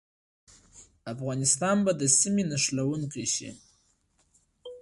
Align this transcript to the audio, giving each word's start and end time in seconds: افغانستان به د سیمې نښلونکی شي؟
افغانستان 1.13 1.77
به 1.85 1.91
د 2.01 2.03
سیمې 2.19 2.43
نښلونکی 2.51 3.25
شي؟ 3.33 3.49